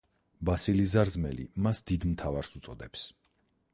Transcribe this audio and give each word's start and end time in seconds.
ბასილი 0.49 0.85
ზარზმელი 0.93 1.45
მას 1.67 1.83
დიდ 1.91 2.07
მთავარს 2.13 2.51
უწოდებს. 2.61 3.05